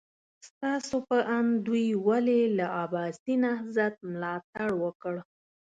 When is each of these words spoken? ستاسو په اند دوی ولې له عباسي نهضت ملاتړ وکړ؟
ستاسو 0.47 0.95
په 1.07 1.17
اند 1.37 1.51
دوی 1.67 1.87
ولې 2.07 2.41
له 2.57 2.65
عباسي 2.81 3.35
نهضت 3.45 3.93
ملاتړ 4.09 4.69
وکړ؟ 4.83 5.15